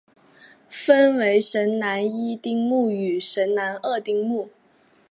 [0.67, 4.49] 分为神南一丁目与神南二丁目。